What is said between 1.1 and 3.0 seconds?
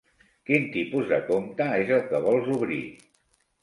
de compte és el que vols obrir?